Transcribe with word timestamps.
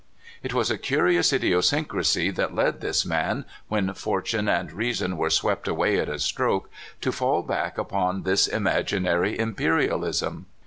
It 0.41 0.51
was 0.55 0.71
a 0.71 0.79
curious 0.79 1.31
idiosyncrasy 1.31 2.31
that 2.31 2.55
led 2.55 2.81
this 2.81 3.05
man, 3.05 3.45
when 3.67 3.93
fortune 3.93 4.49
and 4.49 4.71
reason 4.71 5.15
were 5.15 5.29
swept 5.29 5.67
away 5.67 5.99
at 5.99 6.09
a 6.09 6.17
stroke, 6.17 6.71
to 7.01 7.11
fall 7.11 7.43
back 7.43 7.77
upon 7.77 8.23
this 8.23 8.47
imaginary 8.47 9.37
imperialism. 9.37 10.47